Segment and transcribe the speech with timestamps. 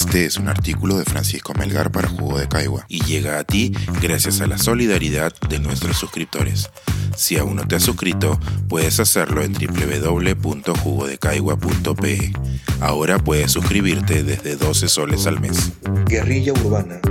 [0.00, 3.70] Este es un artículo de Francisco Melgar para Jugo de Caigua y llega a ti
[4.00, 6.70] gracias a la solidaridad de nuestros suscriptores.
[7.18, 12.32] Si aún no te has suscrito, puedes hacerlo en www.jugodecaigua.pe.
[12.80, 15.72] Ahora puedes suscribirte desde 12 soles al mes.
[16.06, 17.02] Guerrilla urbana.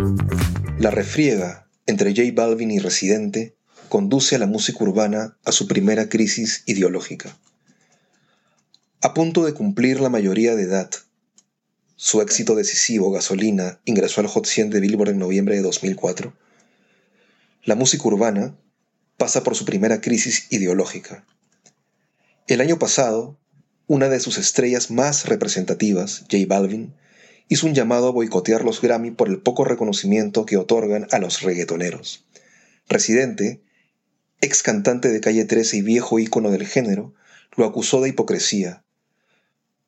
[0.79, 3.56] La refriega entre J Balvin y Residente
[3.87, 7.37] conduce a la música urbana a su primera crisis ideológica.
[9.01, 10.89] A punto de cumplir la mayoría de edad,
[12.02, 16.34] su éxito decisivo, Gasolina, ingresó al Hot 100 de Billboard en noviembre de 2004.
[17.66, 18.56] La música urbana
[19.18, 21.25] pasa por su primera crisis ideológica.
[22.48, 23.38] El año pasado,
[23.86, 26.94] una de sus estrellas más representativas, J Balvin,
[27.50, 31.42] hizo un llamado a boicotear los Grammy por el poco reconocimiento que otorgan a los
[31.42, 32.23] reggaetoneros.
[32.88, 33.61] Residente,
[34.39, 37.14] ex cantante de Calle 13 y viejo ícono del género,
[37.58, 38.86] lo acusó de hipocresía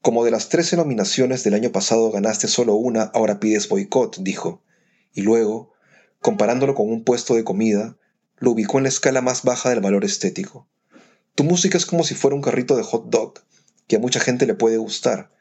[0.01, 4.63] como de las trece nominaciones del año pasado ganaste solo una, ahora pides boicot, dijo.
[5.13, 5.73] Y luego,
[6.19, 7.97] comparándolo con un puesto de comida,
[8.37, 10.67] lo ubicó en la escala más baja del valor estético.
[11.35, 13.35] Tu música es como si fuera un carrito de hot dog,
[13.87, 15.31] que a mucha gente le puede gustar,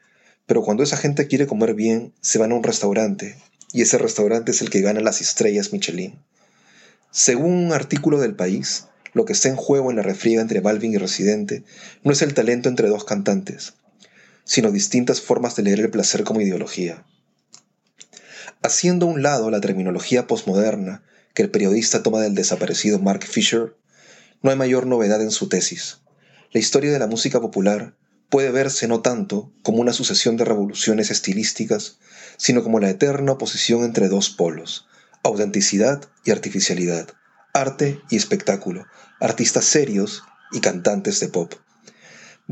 [0.45, 3.37] pero cuando esa gente quiere comer bien, se van a un restaurante,
[3.73, 6.19] y ese restaurante es el que gana las estrellas Michelin.
[7.09, 10.93] Según un artículo del país, lo que está en juego en la refriega entre Balvin
[10.93, 11.63] y Residente
[12.03, 13.73] no es el talento entre dos cantantes,
[14.43, 17.05] sino distintas formas de leer el placer como ideología.
[18.63, 21.03] Haciendo a un lado la terminología posmoderna
[21.33, 23.75] que el periodista toma del desaparecido Mark Fisher,
[24.41, 25.99] no hay mayor novedad en su tesis.
[26.51, 27.95] La historia de la música popular
[28.29, 31.97] puede verse no tanto como una sucesión de revoluciones estilísticas,
[32.37, 34.87] sino como la eterna oposición entre dos polos,
[35.23, 37.09] autenticidad y artificialidad,
[37.53, 38.85] arte y espectáculo,
[39.19, 41.53] artistas serios y cantantes de pop.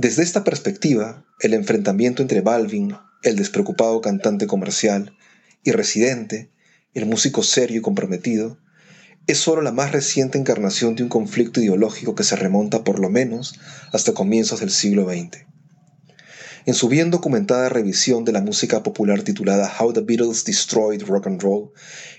[0.02, 5.17] Desde esta perspectiva, el enfrentamiento entre Balvin, el despreocupado cantante comercial,
[5.61, 6.49] y Residente,
[6.93, 8.58] el músico serio y comprometido,
[9.27, 13.10] es solo la más reciente encarnación de un conflicto ideológico que se remonta por lo
[13.10, 13.60] menos
[13.92, 15.45] hasta comienzos del siglo XX.
[16.66, 21.27] En su bien documentada revisión de la música popular titulada How the Beatles Destroyed Rock
[21.27, 21.71] and Roll,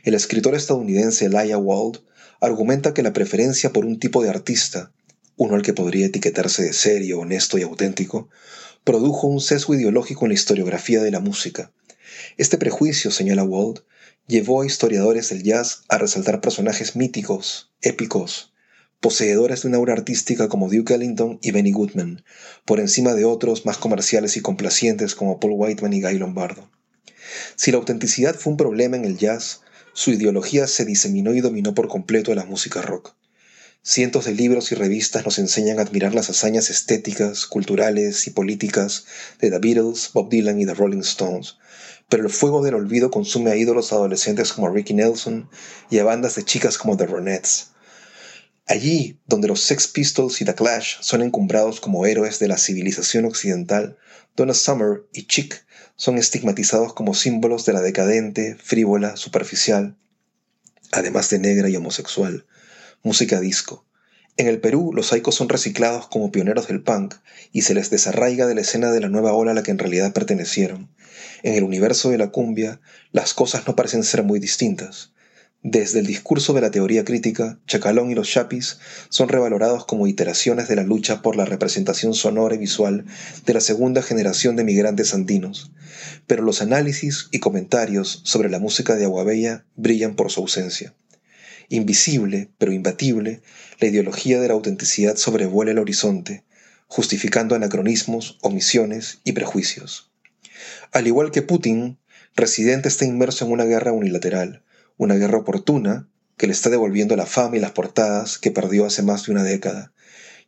[0.04, 2.00] el escritor estadounidense Elijah Wald
[2.42, 4.92] argumenta que la preferencia por un tipo de artista
[5.40, 8.28] uno al que podría etiquetarse de serio, honesto y auténtico,
[8.84, 11.72] produjo un sesgo ideológico en la historiografía de la música.
[12.36, 13.80] Este prejuicio, señala Wald,
[14.26, 18.52] llevó a historiadores del jazz a resaltar personajes míticos, épicos,
[19.00, 22.22] poseedores de una aura artística como Duke Ellington y Benny Goodman,
[22.66, 26.70] por encima de otros más comerciales y complacientes como Paul Whiteman y Guy Lombardo.
[27.56, 29.62] Si la autenticidad fue un problema en el jazz,
[29.94, 33.14] su ideología se diseminó y dominó por completo la música rock.
[33.82, 39.06] Cientos de libros y revistas nos enseñan a admirar las hazañas estéticas, culturales y políticas
[39.40, 41.56] de The Beatles, Bob Dylan y The Rolling Stones,
[42.10, 45.48] pero el fuego del olvido consume a ídolos adolescentes como Ricky Nelson
[45.88, 47.68] y a bandas de chicas como The Ronettes.
[48.66, 53.24] Allí, donde los Sex Pistols y The Clash son encumbrados como héroes de la civilización
[53.24, 53.96] occidental,
[54.36, 55.64] Donna Summer y Chick
[55.96, 59.96] son estigmatizados como símbolos de la decadente, frívola, superficial,
[60.92, 62.44] además de negra y homosexual
[63.02, 63.86] música disco.
[64.36, 67.14] En el Perú, los saicos son reciclados como pioneros del punk
[67.52, 69.78] y se les desarraiga de la escena de la nueva ola a la que en
[69.78, 70.88] realidad pertenecieron.
[71.42, 72.80] En el universo de la cumbia,
[73.12, 75.12] las cosas no parecen ser muy distintas.
[75.62, 78.78] Desde el discurso de la teoría crítica, Chacalón y los Chapis
[79.10, 83.04] son revalorados como iteraciones de la lucha por la representación sonora y visual
[83.44, 85.70] de la segunda generación de migrantes andinos,
[86.26, 90.94] pero los análisis y comentarios sobre la música de Aguabella brillan por su ausencia.
[91.72, 93.42] Invisible, pero imbatible,
[93.78, 96.42] la ideología de la autenticidad sobrevuela el horizonte,
[96.88, 100.10] justificando anacronismos, omisiones y prejuicios.
[100.90, 101.96] Al igual que Putin,
[102.34, 104.64] Residente está inmerso en una guerra unilateral,
[104.96, 109.02] una guerra oportuna que le está devolviendo la fama y las portadas que perdió hace
[109.02, 109.92] más de una década,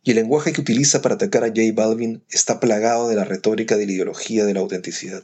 [0.03, 3.77] y el lenguaje que utiliza para atacar a J Balvin está plagado de la retórica
[3.77, 5.23] de la ideología de la autenticidad.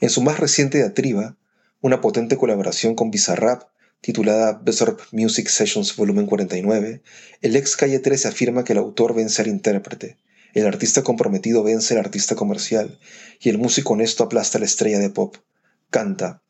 [0.00, 1.36] En su más reciente diatriba,
[1.82, 3.64] una potente colaboración con Bizarrap,
[4.02, 7.02] titulada Bizarre Music Sessions Volumen 49,
[7.40, 10.18] el ex Calle 13 afirma que el autor vence al intérprete,
[10.52, 12.98] el artista comprometido vence al artista comercial
[13.40, 15.36] y el músico honesto aplasta a la estrella de pop.
[15.88, 16.41] Canta,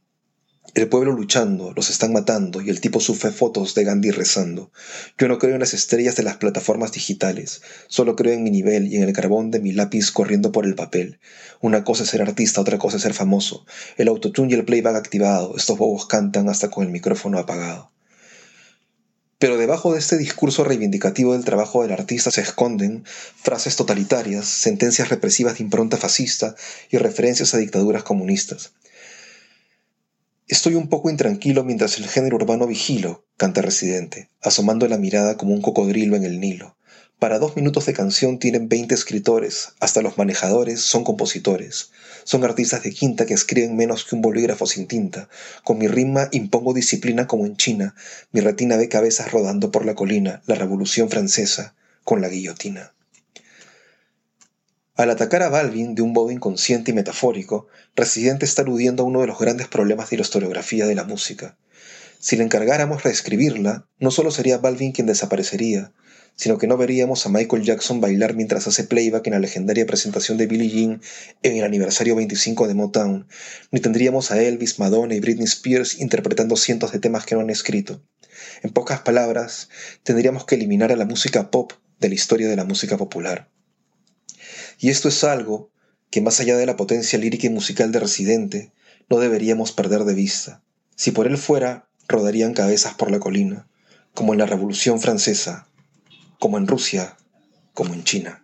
[0.74, 4.70] el pueblo luchando, los están matando y el tipo sufre fotos de Gandhi rezando.
[5.18, 8.86] Yo no creo en las estrellas de las plataformas digitales, solo creo en mi nivel
[8.86, 11.18] y en el carbón de mi lápiz corriendo por el papel.
[11.60, 13.66] Una cosa es ser artista, otra cosa es ser famoso.
[13.98, 17.90] El autotune y el playback activado, estos bobos cantan hasta con el micrófono apagado.
[19.38, 25.08] Pero debajo de este discurso reivindicativo del trabajo del artista se esconden frases totalitarias, sentencias
[25.10, 26.54] represivas de impronta fascista
[26.90, 28.72] y referencias a dictaduras comunistas.
[30.48, 35.54] Estoy un poco intranquilo mientras el género urbano vigilo, canta Residente, asomando la mirada como
[35.54, 36.76] un cocodrilo en el Nilo.
[37.20, 41.90] Para dos minutos de canción tienen 20 escritores, hasta los manejadores son compositores.
[42.24, 45.28] Son artistas de quinta que escriben menos que un bolígrafo sin tinta.
[45.62, 47.94] Con mi rima impongo disciplina como en China.
[48.32, 52.92] Mi retina ve cabezas rodando por la colina, la revolución francesa, con la guillotina.
[55.02, 57.66] Al atacar a Balvin de un modo inconsciente y metafórico,
[57.96, 61.58] Residente está aludiendo a uno de los grandes problemas de la historiografía de la música.
[62.20, 65.92] Si le encargáramos reescribirla, no solo sería Balvin quien desaparecería,
[66.36, 70.38] sino que no veríamos a Michael Jackson bailar mientras hace playback en la legendaria presentación
[70.38, 71.00] de Billie Jean
[71.42, 73.26] en el aniversario 25 de Motown,
[73.72, 77.50] ni tendríamos a Elvis, Madonna y Britney Spears interpretando cientos de temas que no han
[77.50, 78.04] escrito.
[78.62, 79.68] En pocas palabras,
[80.04, 83.51] tendríamos que eliminar a la música pop de la historia de la música popular.
[84.78, 85.70] Y esto es algo
[86.10, 88.72] que más allá de la potencia lírica y musical de Residente,
[89.08, 90.62] no deberíamos perder de vista.
[90.94, 93.66] Si por él fuera, rodarían cabezas por la colina,
[94.14, 95.68] como en la Revolución Francesa,
[96.38, 97.16] como en Rusia,
[97.72, 98.42] como en China.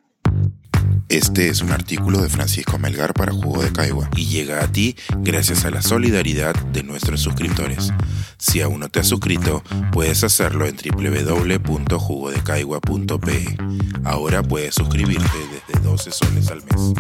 [1.08, 4.94] Este es un artículo de Francisco Melgar para Jugo de Caigua y llega a ti
[5.20, 7.94] gracias a la solidaridad de nuestros suscriptores.
[8.38, 13.56] Si aún no te has suscrito, puedes hacerlo en www.jugodecaigua.pe.
[14.08, 15.36] Ahora puedes suscribirte
[15.68, 16.94] desde 12 soles al mes.